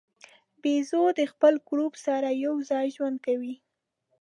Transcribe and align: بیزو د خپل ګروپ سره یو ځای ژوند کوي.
بیزو 0.61 1.03
د 1.19 1.21
خپل 1.31 1.53
ګروپ 1.69 1.93
سره 2.05 2.29
یو 2.45 2.55
ځای 2.69 2.87
ژوند 2.95 3.17
کوي. 3.25 3.55